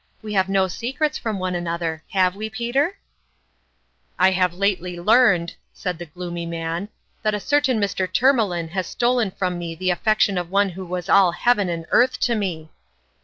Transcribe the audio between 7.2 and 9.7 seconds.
that a certain Mr. Tourmalin has stolen from